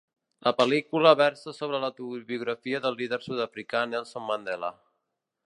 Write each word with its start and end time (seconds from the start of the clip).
La 0.45 0.51
pel·lícula 0.61 1.11
versa 1.19 1.53
sobre 1.57 1.81
l'autobiografia 1.83 2.81
del 2.87 2.99
líder 3.03 3.21
sud-africà 3.27 3.85
Nelson 3.93 4.27
Mandela. 4.33 4.75